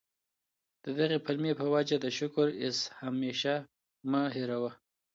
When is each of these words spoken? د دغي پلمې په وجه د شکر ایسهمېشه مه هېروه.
د 0.83 0.85
دغي 0.99 1.17
پلمې 1.25 1.53
په 1.59 1.65
وجه 1.73 1.97
د 2.01 2.07
شکر 2.17 2.47
ایسهمېشه 2.63 3.55
مه 4.11 4.21
هېروه. 4.35 4.71